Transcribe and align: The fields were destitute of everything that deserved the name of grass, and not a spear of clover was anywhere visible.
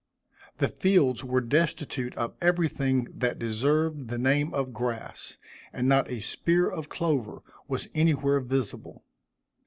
The 0.57 0.67
fields 0.67 1.23
were 1.23 1.41
destitute 1.41 2.15
of 2.15 2.33
everything 2.41 3.07
that 3.13 3.37
deserved 3.37 4.07
the 4.07 4.17
name 4.17 4.51
of 4.51 4.73
grass, 4.73 5.37
and 5.71 5.87
not 5.87 6.09
a 6.09 6.17
spear 6.17 6.67
of 6.67 6.89
clover 6.89 7.43
was 7.67 7.87
anywhere 7.93 8.39
visible. 8.39 9.03